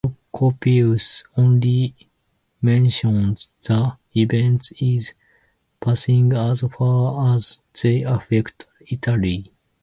Procopius 0.33 1.23
only 1.37 1.93
mentions 2.59 3.49
the 3.61 3.97
events 4.17 4.73
in 4.79 4.99
passing 5.79 6.33
as 6.33 6.61
far 6.75 7.37
as 7.37 7.59
they 7.83 8.01
affect 8.01 8.65
Italy. 8.87 9.53